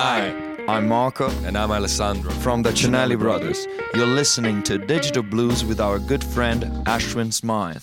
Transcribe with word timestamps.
Hi, 0.00 0.32
I'm 0.68 0.86
Marco. 0.86 1.28
And 1.44 1.58
I'm 1.58 1.72
Alessandro. 1.72 2.30
From 2.30 2.62
the 2.62 2.70
Cinelli 2.70 3.18
Brothers. 3.18 3.66
You're 3.94 4.06
listening 4.06 4.62
to 4.62 4.78
Digital 4.78 5.24
Blues 5.24 5.64
with 5.64 5.80
our 5.80 5.98
good 5.98 6.22
friend 6.22 6.62
Ashwin 6.86 7.32
Smythe. 7.32 7.82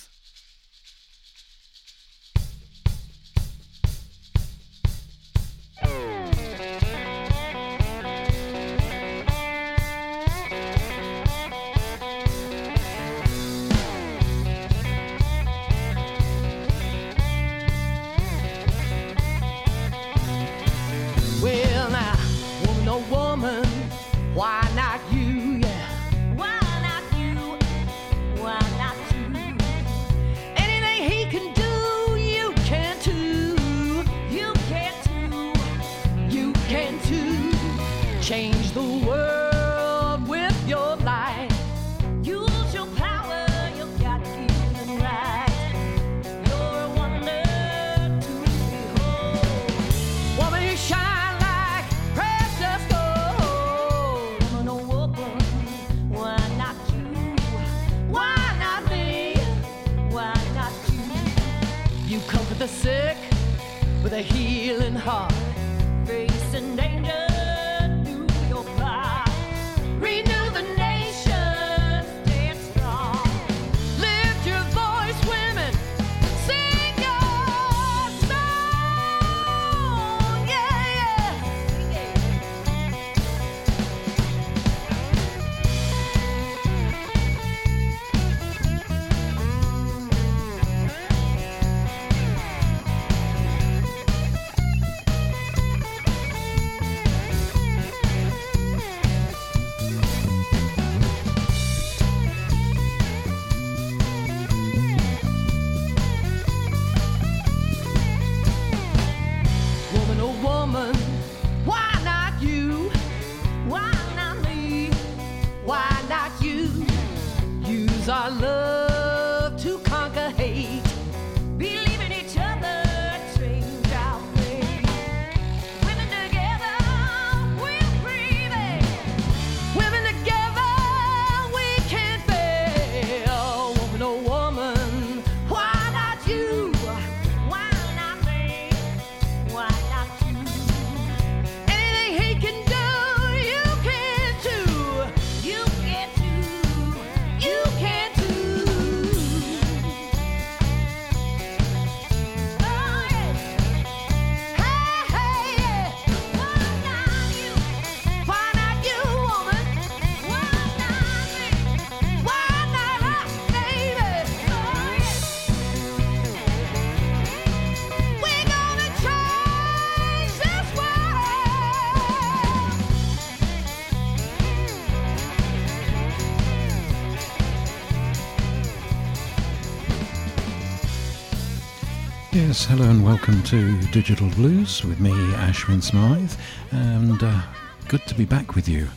Yes, 182.55 182.67
hello 182.67 182.89
and 182.89 183.03
welcome 183.03 183.43
to 183.43 183.81
Digital 183.87 184.29
Blues 184.29 184.81
with 184.85 185.01
me, 185.01 185.11
Ashwin 185.11 185.83
Smythe, 185.83 186.31
and 186.71 187.21
uh, 187.21 187.41
good 187.89 188.07
to 188.07 188.15
be 188.15 188.23
back 188.23 188.55
with 188.55 188.69
you. 188.69 188.87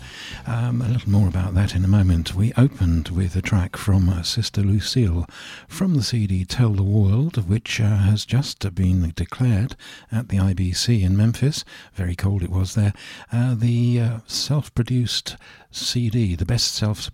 Um, 0.46 0.80
a 0.80 0.86
little 0.86 1.10
more 1.10 1.26
about 1.26 1.54
that 1.54 1.74
in 1.74 1.84
a 1.84 1.88
moment. 1.88 2.36
We 2.36 2.52
opened 2.56 3.08
with 3.08 3.34
a 3.34 3.42
track 3.42 3.76
from 3.76 4.08
uh, 4.08 4.22
Sister 4.22 4.60
Lucille 4.60 5.26
from 5.66 5.94
the 5.94 6.04
CD 6.04 6.44
Tell 6.44 6.70
the 6.70 6.84
World, 6.84 7.48
which 7.48 7.80
uh, 7.80 7.96
has 7.96 8.24
just 8.24 8.72
been 8.76 9.12
declared 9.16 9.74
at 10.12 10.28
the 10.28 10.36
IBC 10.36 11.02
in 11.02 11.16
Memphis. 11.16 11.64
Very 11.94 12.14
cold 12.14 12.44
it 12.44 12.50
was 12.50 12.76
there. 12.76 12.92
Uh, 13.32 13.56
the 13.56 14.00
uh, 14.00 14.18
self 14.28 14.72
produced 14.72 15.36
CD, 15.70 16.34
the 16.34 16.46
best 16.46 16.74
self 16.74 17.10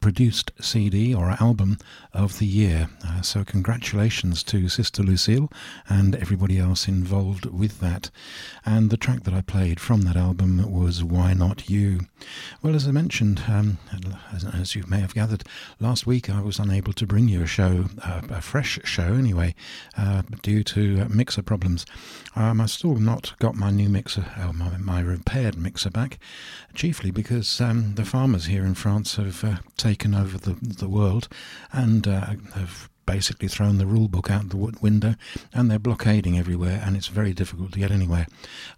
produced 0.00 0.52
CD 0.60 1.12
or 1.12 1.30
album 1.40 1.78
of 2.12 2.38
the 2.38 2.46
year. 2.46 2.88
Uh, 3.04 3.20
so, 3.20 3.44
congratulations 3.44 4.42
to 4.44 4.68
Sister 4.68 5.02
Lucille 5.02 5.50
and 5.88 6.14
everybody 6.14 6.58
else 6.58 6.86
involved 6.86 7.46
with 7.46 7.80
that. 7.80 8.10
And 8.64 8.90
the 8.90 8.96
track 8.96 9.24
that 9.24 9.34
I 9.34 9.40
played 9.40 9.80
from 9.80 10.02
that 10.02 10.16
album 10.16 10.70
was 10.70 11.02
Why 11.02 11.34
Not 11.34 11.68
You? 11.68 12.00
Well, 12.62 12.74
as 12.76 12.86
I 12.86 12.92
mentioned, 12.92 13.42
um, 13.48 13.78
as, 14.32 14.44
as, 14.44 14.74
you 14.76 14.84
may 14.86 15.00
have 15.00 15.14
gathered, 15.14 15.44
last 15.80 16.06
week 16.06 16.30
I 16.30 16.40
was 16.40 16.58
unable 16.58 16.92
to 16.94 17.06
bring 17.06 17.28
you 17.28 17.42
a 17.42 17.46
show, 17.46 17.86
uh, 18.02 18.22
a 18.30 18.40
fresh 18.40 18.78
show 18.84 19.14
anyway, 19.14 19.54
uh, 19.98 20.22
due 20.42 20.62
to 20.64 21.02
uh, 21.02 21.08
mixer 21.08 21.42
problems. 21.42 21.84
Um, 22.36 22.60
I've 22.60 22.70
still 22.70 22.96
not 22.96 23.34
got 23.38 23.56
my 23.56 23.70
new 23.70 23.88
mixer, 23.88 24.26
oh, 24.38 24.52
my, 24.52 24.76
my 24.78 25.00
repaired 25.00 25.56
mixer 25.56 25.90
back, 25.90 26.18
chiefly 26.74 27.10
because 27.10 27.60
um, 27.60 27.95
the 27.96 28.04
farmers 28.04 28.46
here 28.46 28.64
in 28.64 28.74
France 28.74 29.16
have 29.16 29.42
uh, 29.42 29.56
taken 29.76 30.14
over 30.14 30.38
the, 30.38 30.56
the 30.60 30.88
world 30.88 31.28
and 31.72 32.06
uh, 32.06 32.34
have 32.54 32.88
basically 33.06 33.48
thrown 33.48 33.78
the 33.78 33.86
rule 33.86 34.08
book 34.08 34.30
out 34.30 34.48
the 34.48 34.56
window 34.56 35.14
and 35.54 35.70
they're 35.70 35.78
blockading 35.78 36.36
everywhere 36.36 36.82
and 36.84 36.96
it's 36.96 37.06
very 37.06 37.32
difficult 37.32 37.72
to 37.72 37.78
get 37.78 37.90
anywhere. 37.90 38.26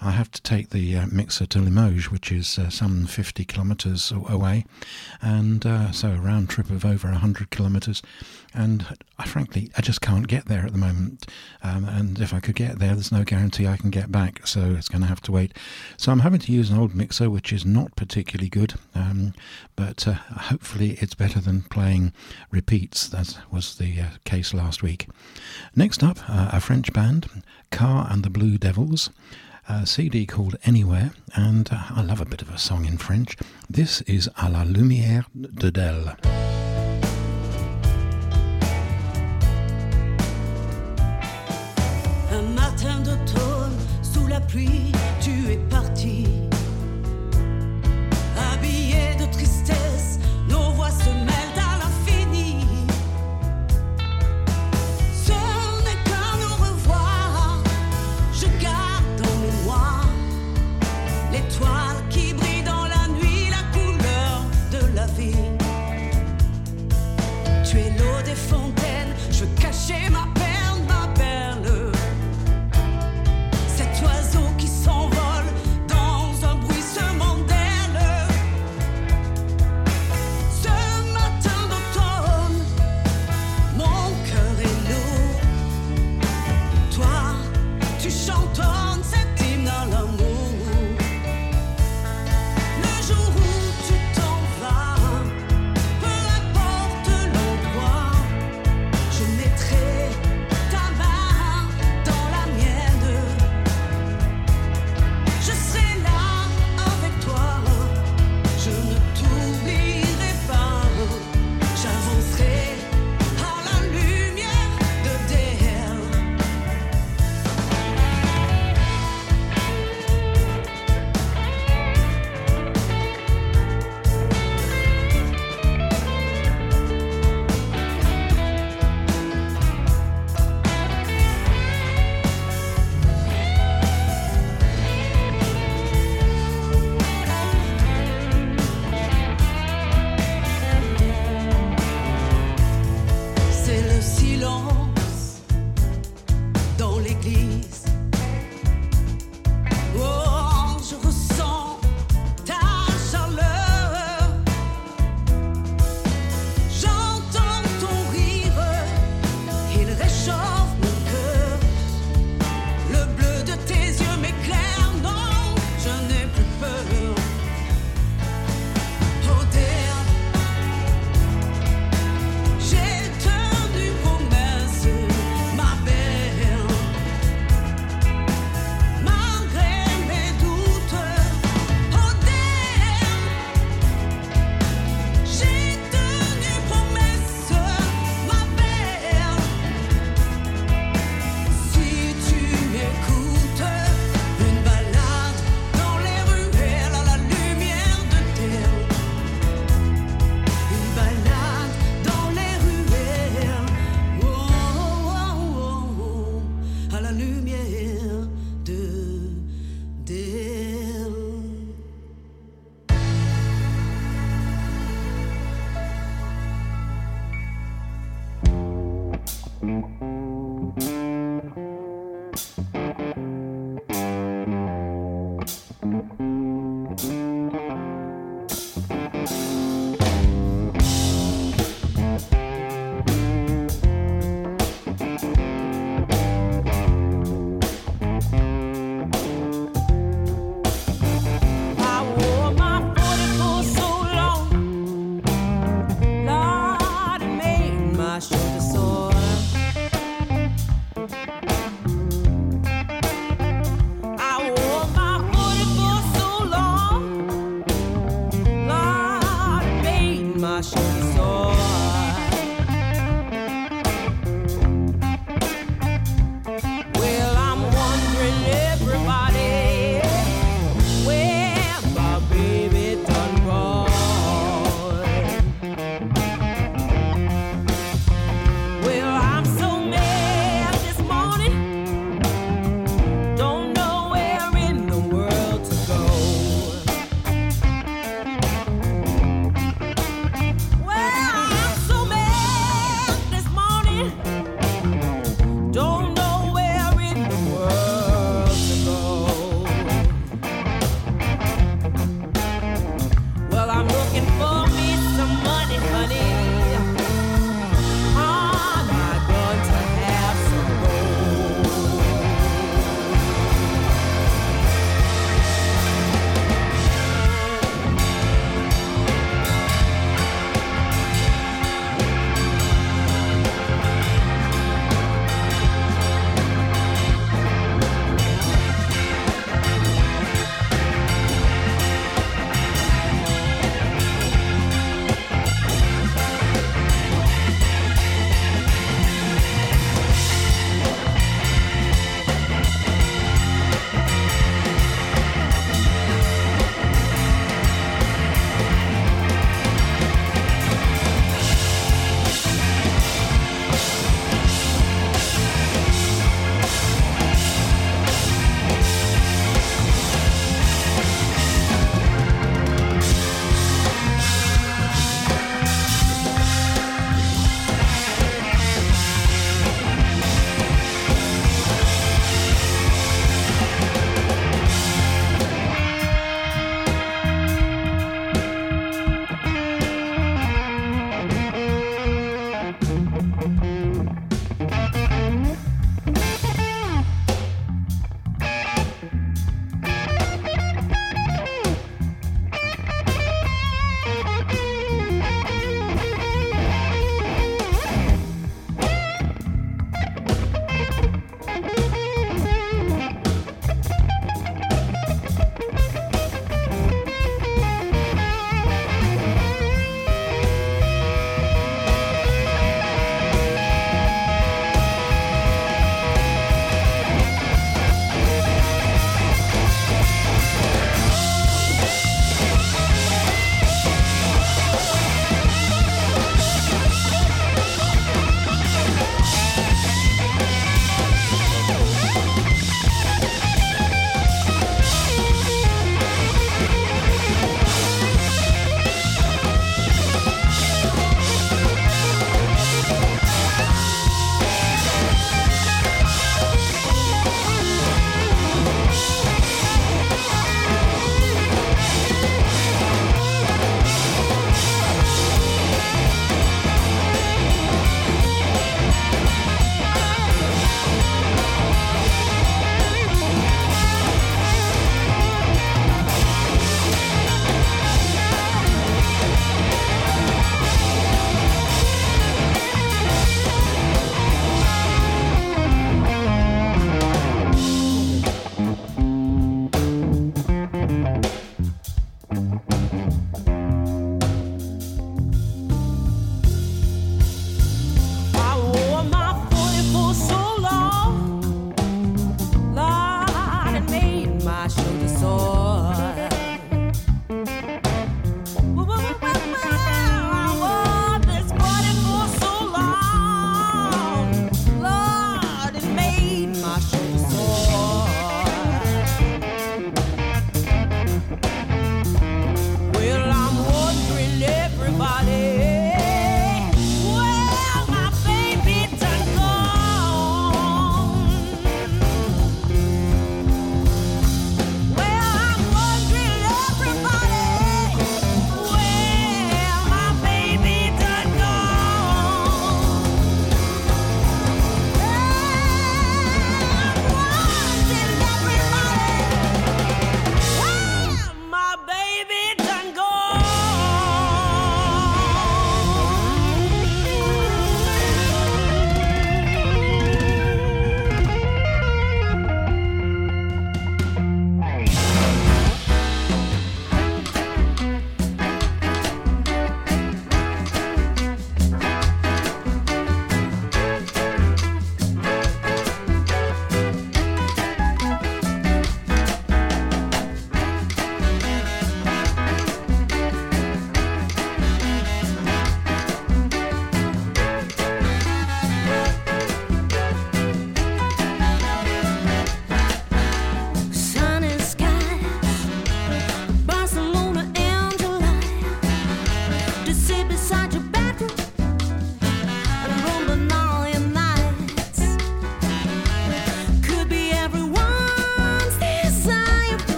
I 0.00 0.10
have 0.10 0.30
to 0.32 0.42
take 0.42 0.70
the 0.70 0.96
uh, 0.96 1.06
mixer 1.06 1.46
to 1.46 1.58
Limoges, 1.60 2.10
which 2.10 2.30
is 2.30 2.58
uh, 2.58 2.68
some 2.68 3.06
50 3.06 3.44
kilometres 3.44 4.12
away, 4.12 4.64
and 5.22 5.64
uh, 5.64 5.92
so 5.92 6.10
a 6.10 6.16
round 6.16 6.50
trip 6.50 6.70
of 6.70 6.84
over 6.84 7.08
100 7.08 7.50
kilometres. 7.50 8.02
And 8.54 8.86
I 9.18 9.26
frankly, 9.26 9.70
I 9.76 9.82
just 9.82 10.00
can't 10.00 10.26
get 10.26 10.46
there 10.46 10.64
at 10.64 10.72
the 10.72 10.78
moment. 10.78 11.26
Um, 11.62 11.84
and 11.84 12.18
if 12.20 12.32
I 12.32 12.40
could 12.40 12.54
get 12.54 12.78
there, 12.78 12.94
there's 12.94 13.12
no 13.12 13.24
guarantee 13.24 13.66
I 13.66 13.76
can 13.76 13.90
get 13.90 14.10
back, 14.10 14.46
so 14.46 14.74
it's 14.76 14.88
going 14.88 15.02
to 15.02 15.08
have 15.08 15.20
to 15.22 15.32
wait. 15.32 15.52
So 15.96 16.12
I'm 16.12 16.20
having 16.20 16.40
to 16.40 16.52
use 16.52 16.70
an 16.70 16.78
old 16.78 16.94
mixer, 16.94 17.28
which 17.28 17.52
is 17.52 17.64
not 17.64 17.96
particularly 17.96 18.48
good, 18.48 18.74
um, 18.94 19.34
but 19.74 20.06
uh, 20.08 20.14
hopefully 20.14 20.96
it's 21.00 21.14
better 21.14 21.40
than 21.40 21.62
playing 21.62 22.12
repeats. 22.50 23.08
That 23.08 23.38
was 23.50 23.76
the 23.76 24.00
uh, 24.00 24.06
case 24.24 24.54
last 24.54 24.82
week. 24.82 25.08
Next 25.74 26.02
up, 26.02 26.18
uh, 26.28 26.50
a 26.52 26.60
French 26.60 26.92
band, 26.92 27.42
KA 27.70 28.08
and 28.10 28.22
the 28.22 28.30
Blue 28.30 28.58
Devils. 28.58 29.10
A 29.68 29.84
CD 29.84 30.26
called 30.26 30.54
Anywhere, 30.62 31.10
and 31.34 31.68
uh, 31.72 31.86
I 31.90 32.02
love 32.02 32.20
a 32.20 32.24
bit 32.24 32.40
of 32.40 32.50
a 32.50 32.58
song 32.58 32.84
in 32.84 32.98
French. 32.98 33.36
This 33.68 34.00
is 34.02 34.28
À 34.36 34.48
la 34.48 34.62
lumière 34.62 35.24
de 35.34 35.72
Del. 35.72 36.55
Un 44.56 45.05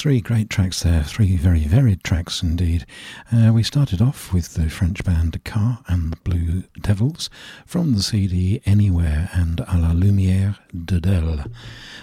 three 0.00 0.22
great 0.22 0.48
tracks 0.48 0.82
there, 0.82 1.02
three 1.02 1.36
very 1.36 1.64
varied 1.64 2.02
tracks 2.02 2.42
indeed. 2.42 2.86
Uh, 3.30 3.52
we 3.52 3.62
started 3.62 4.00
off 4.00 4.32
with 4.32 4.54
the 4.54 4.70
French 4.70 5.04
band 5.04 5.38
KA 5.44 5.82
and 5.88 6.10
the 6.10 6.16
Blue 6.24 6.62
Devils 6.80 7.28
from 7.66 7.92
the 7.92 8.02
CD 8.02 8.62
Anywhere 8.64 9.28
and 9.34 9.58
À 9.58 9.78
la 9.78 9.92
Lumière 9.92 10.56
de 10.72 11.00
Del. 11.00 11.40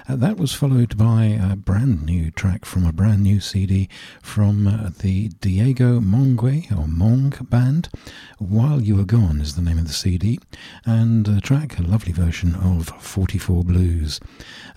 Uh, 0.07 0.15
that 0.15 0.37
was 0.37 0.53
followed 0.53 0.95
by 0.95 1.23
a 1.23 1.55
brand 1.55 2.05
new 2.05 2.29
track 2.29 2.65
from 2.65 2.85
a 2.85 2.93
brand 2.93 3.23
new 3.23 3.39
CD 3.39 3.89
from 4.21 4.67
uh, 4.67 4.91
the 4.99 5.29
Diego 5.41 5.99
Mongue 5.99 6.67
or 6.69 6.85
Mong 6.85 7.49
band. 7.49 7.89
While 8.37 8.79
You 8.79 8.97
Were 8.97 9.05
Gone 9.05 9.41
is 9.41 9.55
the 9.55 9.63
name 9.63 9.79
of 9.79 9.87
the 9.87 9.93
CD, 9.93 10.39
and 10.85 11.27
a 11.27 11.41
track, 11.41 11.79
a 11.79 11.81
lovely 11.81 12.11
version 12.11 12.53
of 12.53 12.89
44 12.89 13.63
Blues. 13.63 14.19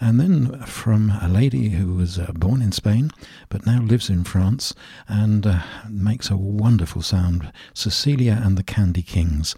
And 0.01 0.19
then 0.19 0.63
from 0.63 1.11
a 1.11 1.29
lady 1.29 1.69
who 1.69 1.95
was 1.95 2.19
uh, 2.19 2.33
born 2.33 2.63
in 2.63 2.73
Spain 2.73 3.10
but 3.49 3.66
now 3.66 3.81
lives 3.81 4.11
in 4.11 4.25
France 4.25 4.75
and 5.09 5.46
uh, 5.46 5.62
makes 5.88 6.31
a 6.31 6.37
wonderful 6.37 7.03
sound, 7.03 7.53
Cecilya 7.75 8.44
and 8.44 8.57
the 8.57 8.62
Candy 8.62 9.03
Kings, 9.03 9.55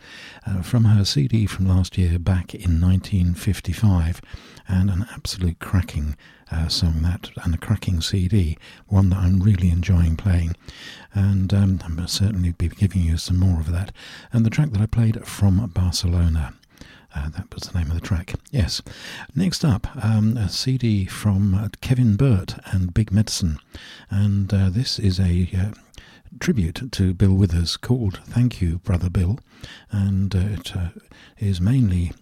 uh, 0.46 0.62
from 0.62 0.84
her 0.84 1.04
CD 1.04 1.46
from 1.46 1.66
last 1.66 1.96
year 1.98 2.18
back 2.18 2.54
in 2.54 2.80
1955, 2.80 4.20
and 4.68 4.90
an 4.90 5.06
absolute 5.12 5.58
cracking 5.58 6.16
uh, 6.50 6.68
song 6.68 7.02
that, 7.02 7.30
and 7.44 7.54
a 7.54 7.58
cracking 7.58 8.00
CD, 8.00 8.56
one 8.86 9.10
that 9.10 9.18
I'm 9.18 9.40
really 9.40 9.70
enjoying 9.70 10.16
playing. 10.16 10.54
And 11.14 11.52
um, 11.52 11.80
I'll 11.98 12.06
certainly 12.06 12.52
be 12.52 12.68
giving 12.68 13.02
you 13.02 13.16
some 13.16 13.38
more 13.38 13.60
of 13.60 13.72
that. 13.72 13.92
And 14.32 14.44
the 14.44 14.50
track 14.50 14.70
that 14.70 14.80
I 14.80 14.86
played 14.86 15.26
from 15.26 15.66
Barcelona. 15.68 16.54
Uh, 17.14 17.28
that 17.30 17.52
was 17.52 17.64
the 17.64 17.78
name 17.78 17.90
of 17.90 17.94
the 17.94 18.06
track. 18.06 18.34
Yes. 18.50 18.80
Next 19.34 19.64
up, 19.64 19.86
um, 20.02 20.36
a 20.36 20.48
CD 20.48 21.04
from 21.04 21.54
uh, 21.54 21.68
Kevin 21.80 22.16
Burt 22.16 22.54
and 22.72 22.94
Big 22.94 23.12
Medicine. 23.12 23.58
And 24.10 24.52
uh, 24.52 24.70
this 24.70 24.98
is 24.98 25.20
a 25.20 25.48
uh, 25.56 25.70
tribute 26.40 26.90
to 26.92 27.12
Bill 27.14 27.34
Withers 27.34 27.76
called 27.76 28.20
Thank 28.24 28.60
You, 28.62 28.78
Brother 28.78 29.10
Bill. 29.10 29.38
And 29.90 30.34
uh, 30.34 30.38
it 30.38 30.72
is 31.38 31.60
mainly 31.60 32.12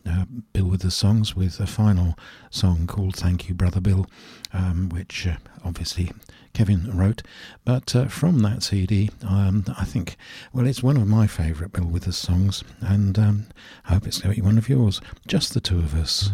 Bill 0.52 0.66
Withers 0.66 0.94
songs 0.94 1.36
with 1.36 1.60
a 1.60 1.66
final 1.66 2.18
song 2.50 2.86
called 2.86 3.16
Thank 3.16 3.48
You, 3.48 3.54
Brother 3.54 3.80
Bill, 3.80 4.06
um, 4.52 4.88
which 4.88 5.28
obviously 5.64 6.10
Kevin 6.52 6.90
wrote. 6.96 7.22
But 7.64 7.94
uh, 7.94 8.06
from 8.06 8.40
that 8.40 8.62
CD, 8.62 9.10
um, 9.26 9.64
I 9.78 9.84
think, 9.84 10.16
well, 10.52 10.66
it's 10.66 10.82
one 10.82 10.96
of 10.96 11.06
my 11.06 11.26
favourite 11.26 11.72
Bill 11.72 11.86
Withers 11.86 12.16
songs, 12.16 12.64
and 12.80 13.18
um, 13.18 13.46
I 13.86 13.94
hope 13.94 14.06
it's 14.06 14.24
one 14.40 14.58
of 14.58 14.68
yours. 14.68 15.00
Just 15.26 15.54
the 15.54 15.60
two 15.60 15.78
of 15.78 15.94
us. 15.94 16.30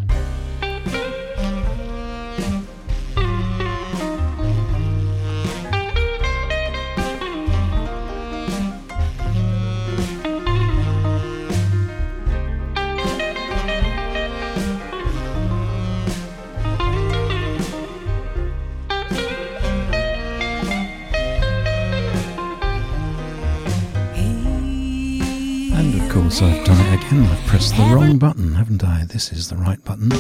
I've 26.43 26.65
done 26.65 26.79
it 26.79 26.95
again. 26.95 27.25
I've 27.25 27.47
pressed 27.47 27.77
the 27.77 27.83
wrong 27.85 28.19
button, 28.19 28.55
haven't 28.55 28.85
I? 28.85 29.05
This 29.07 29.33
is 29.33 29.49
the 29.49 29.57
right 29.57 29.83
button. 29.85 30.11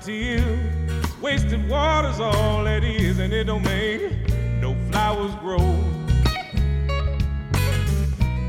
For 0.00 0.06
tears. 0.06 0.60
Wasted 1.20 1.68
water's 1.68 2.20
all 2.20 2.66
it 2.66 2.84
is, 2.84 3.18
and 3.18 3.32
it 3.32 3.44
don't 3.44 3.62
make 3.62 4.00
no 4.60 4.74
flowers 4.90 5.34
grow. 5.36 5.76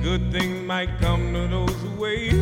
Good 0.01 0.31
things 0.31 0.65
might 0.65 0.89
come 0.99 1.33
to 1.33 1.47
those 1.47 1.73
who 1.81 1.89
wait, 1.99 2.33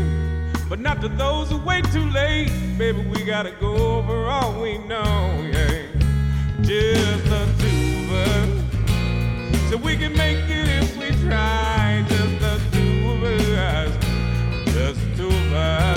but 0.69 0.79
not 0.79 1.01
to 1.01 1.09
those 1.09 1.49
who 1.49 1.57
wait 1.57 1.85
too 1.91 2.09
late. 2.11 2.51
Baby, 2.77 3.05
we 3.09 3.23
gotta 3.23 3.51
go 3.51 3.75
over 3.97 4.27
all 4.27 4.61
we 4.61 4.77
know, 4.77 5.49
yeah. 5.51 5.85
Just 6.61 7.25
the 7.25 7.45
two 7.59 8.03
of 8.03 8.11
us, 8.13 9.69
so 9.69 9.77
we 9.77 9.97
can 9.97 10.15
make 10.15 10.37
it 10.49 10.67
if 10.83 10.97
we 10.97 11.09
try. 11.27 12.05
Just 12.07 12.39
the 12.39 12.61
two 12.71 13.09
of 13.11 13.23
us, 13.23 14.73
just 14.73 14.99
two 15.17 15.27
of 15.27 15.53
us, 15.53 15.88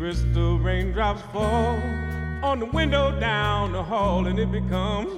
crystal 0.00 0.58
raindrops 0.58 1.20
fall 1.30 1.76
on 2.42 2.58
the 2.58 2.64
window 2.64 3.20
down 3.20 3.70
the 3.70 3.82
hall, 3.82 4.26
and 4.28 4.38
it 4.38 4.50
becomes 4.50 5.12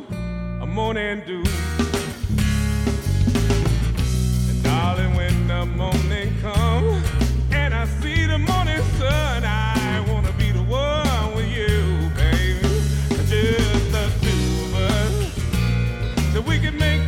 a 0.61 0.66
morning 0.66 1.23
dew. 1.25 1.45
And 4.49 4.61
darling, 4.64 5.14
when 5.14 5.47
the 5.47 5.66
morning 5.66 6.35
comes 6.40 7.07
and 7.53 7.73
I 7.73 7.85
see 8.01 8.27
the 8.27 8.38
morning 8.38 8.83
sun, 8.99 9.45
I 9.45 10.05
wanna 10.09 10.33
be 10.33 10.51
the 10.51 10.64
one 10.64 11.37
with 11.37 11.47
you, 11.47 12.11
baby. 12.16 12.59
Just 13.31 13.92
the 13.92 14.11
two 14.21 14.64
of 14.64 14.75
us, 14.75 15.14
so 16.33 16.40
we 16.40 16.59
can 16.59 16.77
make 16.77 17.02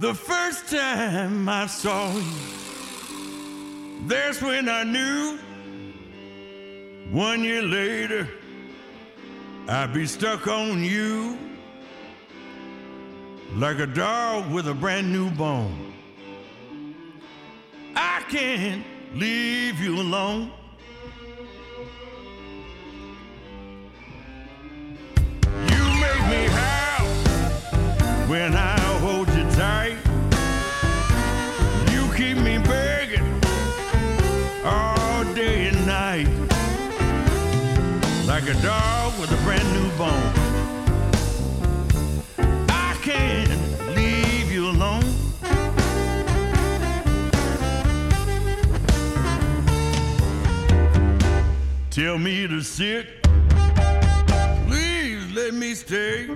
The 0.00 0.14
first 0.14 0.70
time 0.70 1.48
I 1.48 1.66
saw 1.66 2.14
you, 2.14 2.22
that's 4.06 4.40
when 4.40 4.68
I 4.68 4.84
knew. 4.84 5.40
One 7.10 7.42
year 7.42 7.62
later, 7.62 8.28
I'd 9.66 9.92
be 9.92 10.06
stuck 10.06 10.46
on 10.46 10.84
you 10.84 11.36
like 13.56 13.80
a 13.80 13.88
dog 13.88 14.52
with 14.52 14.68
a 14.68 14.74
brand 14.74 15.12
new 15.12 15.30
bone. 15.30 15.92
I 17.96 18.22
can't 18.28 18.84
leave 19.14 19.80
you 19.80 19.96
alone. 20.00 20.52
You 25.42 25.84
make 26.04 26.22
me 26.30 26.46
howl 26.46 27.08
when 28.28 28.54
I 28.54 28.87
dog 38.68 39.18
with 39.18 39.32
a 39.32 39.42
brand 39.44 39.66
new 39.72 39.88
bone. 39.96 40.32
I 42.68 42.94
can't 43.00 43.50
leave 43.96 44.52
you 44.52 44.68
alone. 44.68 45.08
Tell 51.88 52.18
me 52.18 52.46
to 52.46 52.60
sit. 52.60 53.22
Please 54.66 55.32
let 55.32 55.54
me 55.54 55.72
stay. 55.72 56.28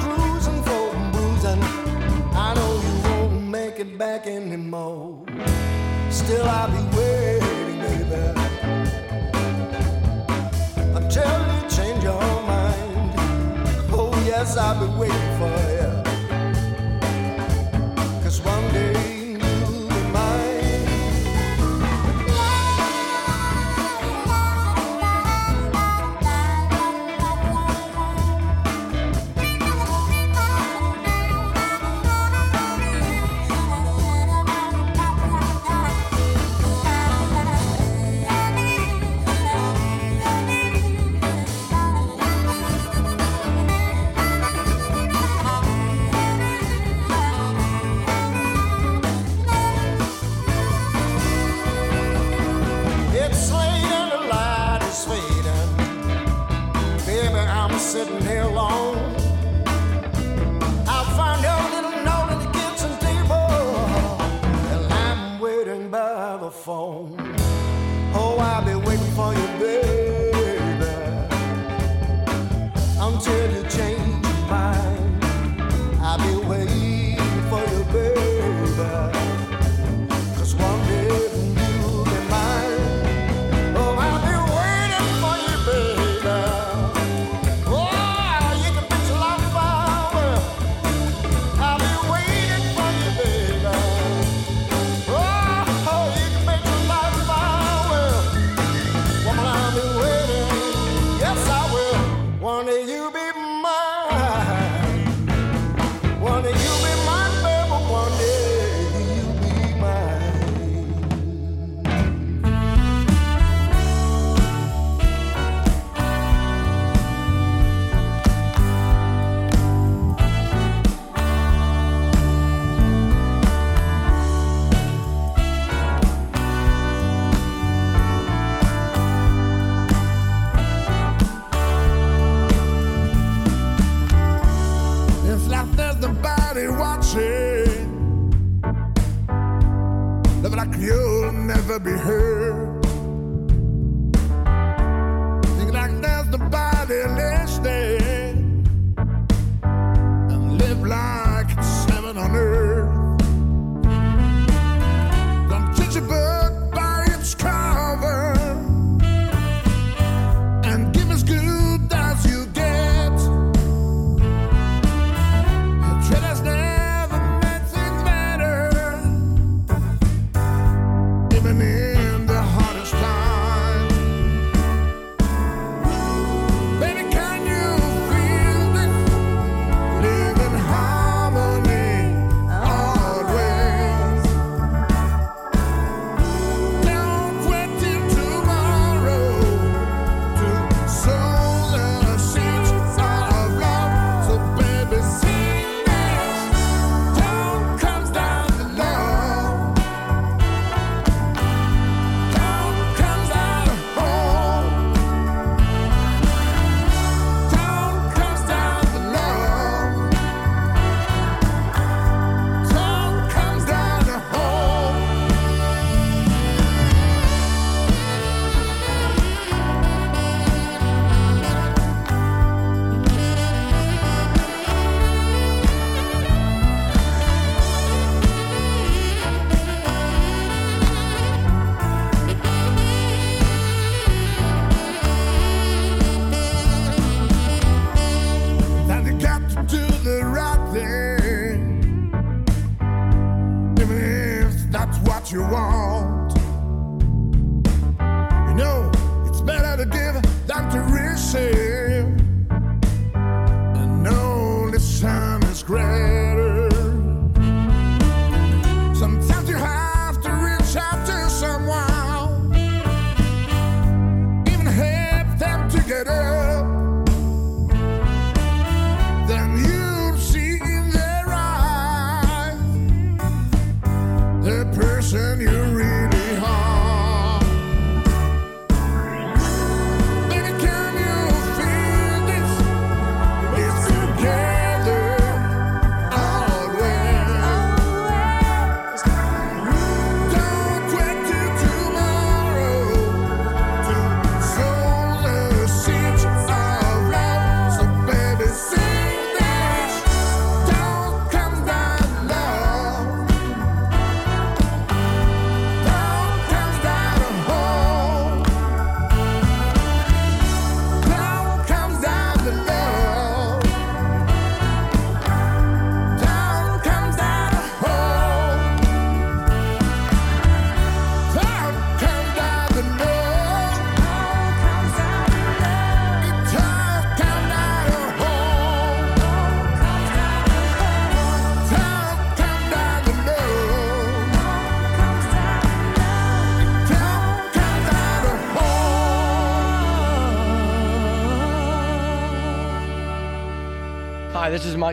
cruising 0.00 0.62
for. 0.62 0.84
I 2.34 2.54
know 2.54 2.72
you 2.84 2.94
won't 3.08 3.42
make 3.48 3.78
it 3.78 3.96
back 3.96 4.26
anymore. 4.26 5.22
Still, 6.10 6.46
I'll 6.48 6.68
be 6.68 6.96
waiting, 6.96 7.80
baby. 7.80 8.40
You, 10.94 11.68
change 11.68 12.02
your 12.02 12.20
mind. 12.42 13.14
Oh, 13.92 14.12
yes, 14.26 14.56
I'll 14.56 14.80
be 14.80 14.86
waiting 14.98 15.38
for 15.38 15.54
you. 15.72 16.03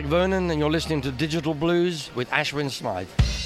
Mike 0.02 0.10
Vernon, 0.10 0.50
and 0.50 0.58
you're 0.58 0.68
listening 0.68 1.00
to 1.02 1.12
Digital 1.12 1.54
Blues 1.54 2.10
with 2.16 2.28
Ashwin 2.30 2.68
Smythe. 2.68 3.41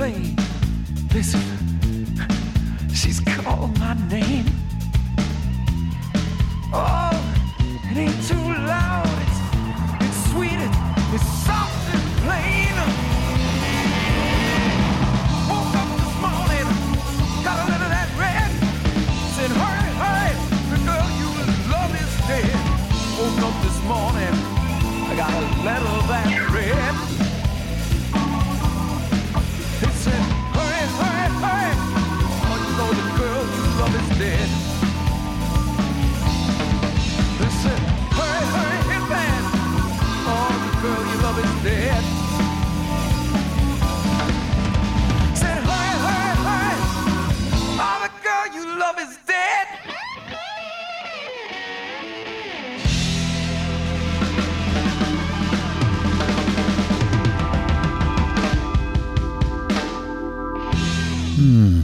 Listen, 0.00 1.42
she's 2.90 3.20
calling 3.20 3.78
my 3.78 3.94
name. 4.08 4.39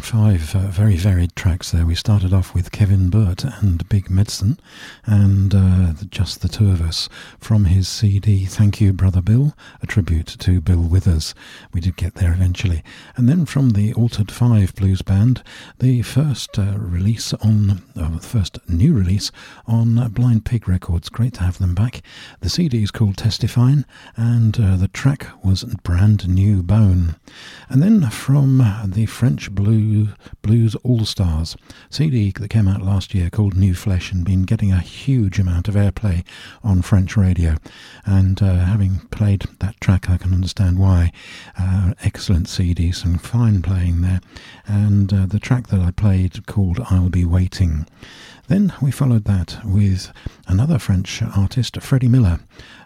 Five 0.06 0.54
uh, 0.54 0.60
very 0.68 0.94
varied 0.94 1.34
tracks 1.46 1.70
there. 1.70 1.86
We 1.86 1.94
started 1.94 2.34
off 2.34 2.54
with 2.54 2.72
Kevin 2.72 3.08
Burt 3.08 3.44
and 3.44 3.88
Big 3.88 4.10
Medicine, 4.10 4.58
and 5.04 5.54
uh, 5.54 5.92
just 6.10 6.42
the 6.42 6.48
two 6.48 6.72
of 6.72 6.82
us 6.82 7.08
from 7.38 7.66
his 7.66 7.86
CD 7.86 8.46
Thank 8.46 8.80
You 8.80 8.92
Brother 8.92 9.22
Bill, 9.22 9.54
a 9.80 9.86
tribute 9.86 10.26
to 10.26 10.60
Bill 10.60 10.82
Withers. 10.82 11.36
We 11.72 11.80
did 11.80 11.96
get 11.96 12.14
there 12.14 12.32
eventually. 12.32 12.82
And 13.14 13.28
then 13.28 13.46
from 13.46 13.70
the 13.70 13.94
Altered 13.94 14.32
Five 14.32 14.74
Blues 14.74 15.02
Band, 15.02 15.44
the 15.78 16.02
first 16.02 16.58
uh, 16.58 16.74
release 16.78 17.32
on, 17.34 17.84
uh, 17.94 18.08
the 18.16 18.18
first 18.18 18.58
new 18.68 18.92
release 18.92 19.30
on 19.68 20.08
Blind 20.10 20.44
Pig 20.44 20.66
Records. 20.66 21.08
Great 21.08 21.34
to 21.34 21.44
have 21.44 21.58
them 21.58 21.76
back. 21.76 22.02
The 22.40 22.50
CD 22.50 22.82
is 22.82 22.90
called 22.90 23.18
Testifying, 23.18 23.84
and 24.16 24.58
uh, 24.58 24.76
the 24.76 24.88
track 24.88 25.28
was 25.44 25.62
Brand 25.62 26.28
New 26.28 26.64
Bone. 26.64 27.14
And 27.68 27.80
then 27.80 28.10
from 28.10 28.58
the 28.84 29.06
French 29.06 29.52
Blue 29.52 30.08
Blues 30.42 30.74
All 30.82 31.04
Stars 31.44 31.56
CD 31.90 32.30
that 32.30 32.48
came 32.48 32.66
out 32.66 32.80
last 32.80 33.14
year 33.14 33.28
called 33.28 33.56
New 33.56 33.74
Flesh 33.74 34.10
and 34.10 34.24
been 34.24 34.44
getting 34.44 34.72
a 34.72 34.80
huge 34.80 35.38
amount 35.38 35.68
of 35.68 35.74
airplay 35.74 36.24
on 36.64 36.80
French 36.80 37.16
radio. 37.16 37.56
And 38.06 38.42
uh, 38.42 38.64
having 38.64 39.00
played 39.10 39.44
that 39.60 39.78
track, 39.80 40.08
I 40.08 40.16
can 40.16 40.32
understand 40.32 40.78
why. 40.78 41.12
Uh, 41.58 41.92
excellent 42.02 42.48
CD, 42.48 42.90
some 42.90 43.18
fine 43.18 43.60
playing 43.60 44.00
there. 44.00 44.20
And 44.66 45.12
uh, 45.12 45.26
the 45.26 45.38
track 45.38 45.66
that 45.68 45.80
I 45.80 45.90
played 45.90 46.46
called 46.46 46.80
I'll 46.90 47.10
Be 47.10 47.24
Waiting. 47.24 47.86
Then 48.48 48.72
we 48.80 48.90
followed 48.90 49.24
that 49.24 49.58
with 49.64 50.12
another 50.46 50.78
French 50.78 51.22
artist, 51.22 51.80
Freddy 51.82 52.08
Miller. 52.08 52.40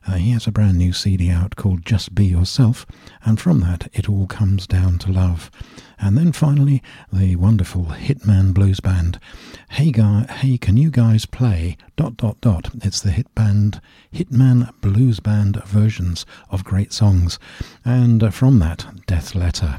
Uh, 0.06 0.14
he 0.14 0.30
has 0.30 0.46
a 0.46 0.52
brand 0.52 0.78
new 0.78 0.92
CD 0.92 1.30
out 1.30 1.56
called 1.56 1.84
Just 1.84 2.14
Be 2.14 2.24
Yourself, 2.24 2.86
and 3.24 3.38
from 3.38 3.60
that 3.60 3.88
it 3.92 4.08
all 4.08 4.26
comes 4.26 4.66
down 4.66 4.98
to 5.00 5.12
love. 5.12 5.50
And 6.02 6.16
then 6.16 6.32
finally, 6.32 6.82
the 7.12 7.36
wonderful 7.36 7.84
Hitman 7.84 8.54
Blues 8.54 8.80
Band. 8.80 9.20
Hey 9.70 9.92
guy, 9.92 10.24
hey, 10.30 10.56
can 10.56 10.76
you 10.78 10.90
guys 10.90 11.26
play 11.26 11.76
dot 11.96 12.16
dot 12.16 12.40
dot? 12.40 12.70
It's 12.82 13.00
the 13.00 13.10
hit 13.10 13.32
band, 13.34 13.80
Hitman 14.12 14.72
Blues 14.80 15.20
Band 15.20 15.62
versions 15.64 16.24
of 16.48 16.64
great 16.64 16.92
songs, 16.92 17.38
and 17.84 18.22
uh, 18.22 18.30
from 18.30 18.58
that, 18.60 18.86
Death 19.06 19.34
Letter, 19.34 19.78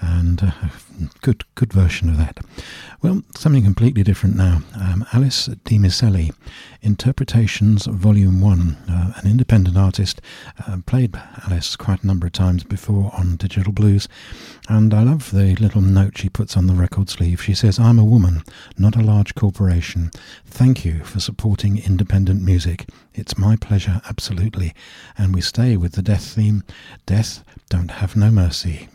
and 0.00 0.42
uh, 0.42 0.52
good 1.22 1.44
good 1.54 1.72
version 1.72 2.10
of 2.10 2.18
that. 2.18 2.40
Well, 3.02 3.22
something 3.34 3.64
completely 3.64 4.04
different 4.04 4.36
now. 4.36 4.62
Um, 4.80 5.04
Alice 5.12 5.46
Di 5.64 5.76
Micele, 5.76 6.32
Interpretations 6.82 7.86
Volume 7.86 8.40
One, 8.40 8.76
uh, 8.88 9.14
an 9.16 9.28
independent 9.28 9.76
artist, 9.76 10.20
uh, 10.68 10.76
played 10.86 11.20
Alice 11.44 11.74
quite 11.74 12.04
a 12.04 12.06
number 12.06 12.28
of 12.28 12.32
times 12.32 12.62
before 12.62 13.10
on 13.18 13.34
Digital 13.34 13.72
Blues, 13.72 14.06
and 14.68 14.94
I 14.94 15.02
love 15.02 15.32
the 15.32 15.56
little 15.56 15.80
note 15.80 16.16
she 16.16 16.28
puts 16.28 16.56
on 16.56 16.68
the 16.68 16.74
record 16.74 17.10
sleeve. 17.10 17.42
She 17.42 17.54
says, 17.54 17.80
"I'm 17.80 17.98
a 17.98 18.04
woman, 18.04 18.44
not 18.78 18.94
a 18.94 19.02
large 19.02 19.34
corporation. 19.34 20.12
Thank 20.46 20.84
you 20.84 21.02
for 21.02 21.18
supporting 21.18 21.78
independent 21.78 22.40
music. 22.42 22.88
It's 23.14 23.36
my 23.36 23.56
pleasure, 23.56 24.00
absolutely." 24.08 24.74
And 25.18 25.34
we 25.34 25.40
stay 25.40 25.76
with 25.76 25.94
the 25.94 26.02
death 26.02 26.24
theme. 26.24 26.62
Death 27.04 27.42
don't 27.68 27.90
have 27.90 28.14
no 28.14 28.30
mercy. 28.30 28.88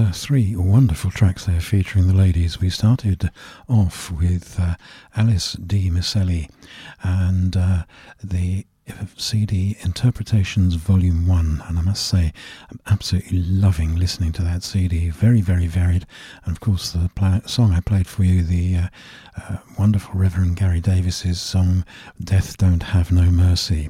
Uh, 0.00 0.10
three 0.12 0.56
wonderful 0.56 1.10
tracks 1.10 1.44
there 1.44 1.60
featuring 1.60 2.06
the 2.06 2.14
ladies. 2.14 2.58
We 2.58 2.70
started 2.70 3.30
off 3.68 4.10
with 4.10 4.58
uh, 4.58 4.76
Alice 5.14 5.52
Di 5.52 5.90
Micele 5.90 6.48
and 7.02 7.54
uh, 7.54 7.82
the 8.24 8.64
CD 9.18 9.76
Interpretations 9.80 10.76
Volume 10.76 11.26
1. 11.26 11.64
And 11.68 11.78
I 11.78 11.82
must 11.82 12.06
say, 12.06 12.32
I'm 12.70 12.80
absolutely 12.86 13.42
loving 13.42 13.94
listening 13.94 14.32
to 14.32 14.42
that 14.42 14.62
CD. 14.62 15.10
Very, 15.10 15.42
very 15.42 15.66
varied. 15.66 16.06
And 16.46 16.52
of 16.52 16.60
course, 16.60 16.92
the 16.92 17.10
pla- 17.14 17.42
song 17.44 17.72
I 17.72 17.80
played 17.80 18.06
for 18.06 18.24
you, 18.24 18.42
the 18.42 18.76
uh, 18.76 18.88
uh, 19.48 19.58
wonderful 19.78 20.14
Reverend 20.14 20.56
Gary 20.56 20.80
Davis's 20.80 21.40
song, 21.40 21.84
Death 22.22 22.56
Don't 22.56 22.82
Have 22.82 23.10
No 23.10 23.30
Mercy. 23.30 23.88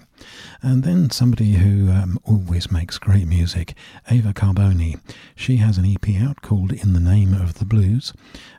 And 0.62 0.82
then 0.82 1.11
somebody 1.11 1.53
who 1.55 1.90
um, 1.90 2.18
always 2.24 2.70
makes 2.70 2.98
great 2.98 3.26
music, 3.26 3.74
Eva 4.11 4.32
Carboni. 4.32 5.01
She 5.34 5.57
has 5.57 5.78
an 5.78 5.86
EP 5.86 6.20
out 6.20 6.42
called 6.42 6.72
In 6.72 6.92
the 6.92 7.01
Name 7.01 7.32
of 7.32 7.55
the 7.55 7.64
Blues. 7.64 8.12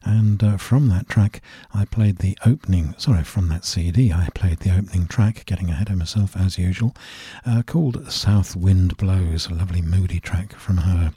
And 0.04 0.44
uh, 0.44 0.58
from 0.58 0.90
that 0.90 1.08
track, 1.08 1.42
I 1.74 1.86
played 1.86 2.18
the 2.18 2.38
opening, 2.46 2.96
sorry, 2.98 3.24
from 3.24 3.50
that 3.50 3.66
CD, 3.66 4.12
I 4.12 4.30
played 4.34 4.60
the 4.60 4.76
opening 4.76 5.08
track, 5.08 5.46
getting 5.46 5.70
ahead 5.70 5.90
of 5.90 5.98
myself 5.98 6.36
as 6.36 6.58
usual, 6.58 6.96
uh, 7.46 7.62
called 7.66 8.12
South 8.12 8.56
Wind 8.56 8.98
Blows, 8.98 9.48
a 9.48 9.54
lovely 9.54 9.82
moody 9.82 10.20
track 10.20 10.54
from 10.54 10.78
her. 10.78 11.14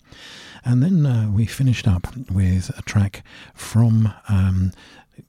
And 0.64 0.83
then 0.83 1.05
uh, 1.05 1.31
we 1.31 1.47
finished 1.47 1.87
up 1.87 2.09
with 2.31 2.70
a 2.79 2.83
track 2.83 3.22
from 3.55 4.12
um, 4.29 4.72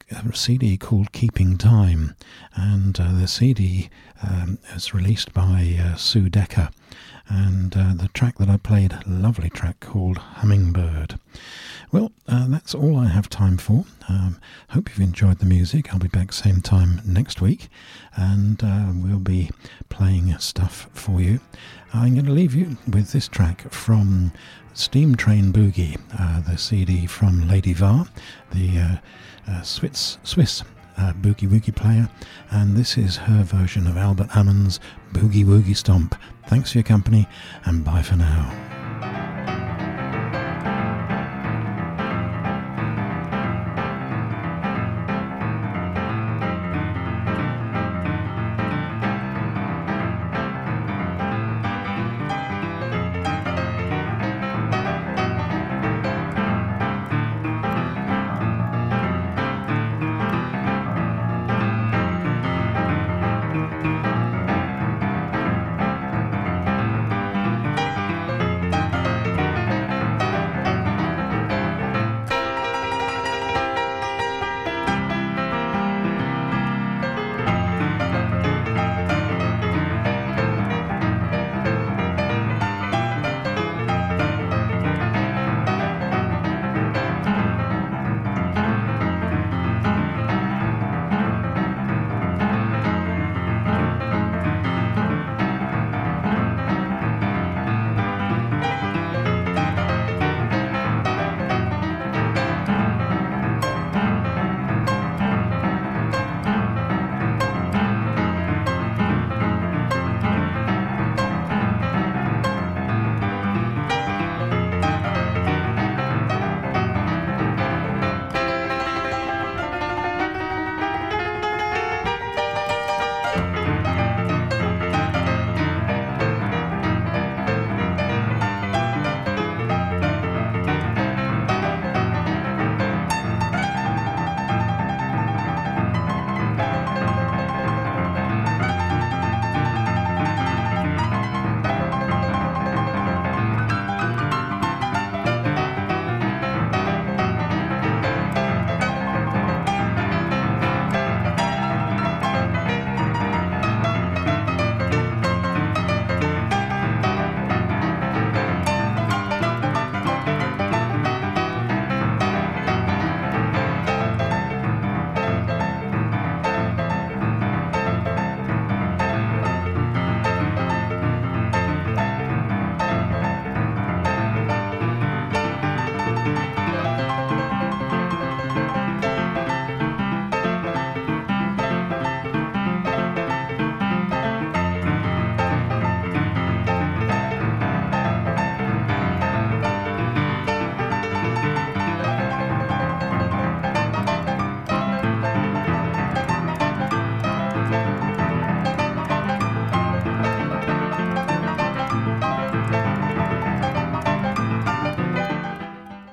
a 0.10 0.36
CD 0.36 0.78
called 0.78 1.12
Keeping 1.12 1.58
Time, 1.58 2.16
and 2.56 3.00
uh, 3.00 3.14
the 3.14 3.28
CD 3.28 3.90
um, 4.24 4.60
is 4.76 4.94
released 4.94 5.34
by 5.34 5.78
uh, 5.80 5.96
Sue 5.96 6.30
Decker. 6.30 6.70
And 7.28 7.76
uh, 7.76 7.94
the 7.96 8.10
track 8.10 8.38
that 8.38 8.50
I 8.50 8.58
played, 8.58 8.94
lovely 9.08 9.50
track 9.50 9.80
called 9.80 10.18
Hummingbird. 10.18 11.20
Well, 11.92 12.12
uh, 12.28 12.48
that's 12.48 12.76
all 12.76 12.98
I 12.98 13.08
have 13.08 13.30
time 13.30 13.58
for. 13.58 13.86
Um, 14.08 14.40
hope 14.70 14.90
you've 14.90 15.00
enjoyed 15.08 15.40
the 15.40 15.46
music. 15.46 15.92
I'll 15.92 16.00
be 16.00 16.08
back 16.08 16.34
same 16.34 16.62
time 16.62 17.02
next 17.04 17.42
week, 17.42 17.70
and 18.16 18.64
uh, 18.64 18.92
we'll 18.94 19.20
be 19.20 19.50
playing 19.90 20.38
stuff 20.38 20.88
for 20.94 21.20
you. 21.20 21.40
I'm 21.94 22.14
going 22.14 22.26
to 22.26 22.32
leave 22.32 22.54
you 22.54 22.78
with 22.88 23.12
this 23.12 23.28
track 23.28 23.72
from 23.72 24.32
Steam 24.74 25.16
Train 25.16 25.52
Boogie, 25.52 26.00
uh, 26.20 26.42
the 26.42 26.58
CD 26.58 27.08
from 27.08 27.48
Lady 27.48 27.74
Va, 27.74 28.08
the 28.52 29.00
uh, 29.48 29.62
Swiss, 29.62 30.18
Swiss 30.24 30.64
uh, 30.98 31.14
boogie 31.14 31.48
woogie 31.48 31.76
player, 31.76 32.10
and 32.52 32.76
this 32.76 32.98
is 32.98 33.18
her 33.18 33.44
version 33.44 33.88
of 33.88 33.98
Albert 33.98 34.30
Ammons' 34.30 34.80
Boogie 35.14 35.46
Woogie 35.46 35.76
Stomp. 35.76 36.16
Thanks 36.48 36.72
for 36.72 36.80
your 36.80 36.84
company, 36.84 37.28
and 37.66 37.84
bye 37.84 38.02
for 38.02 38.16
now. 38.16 38.75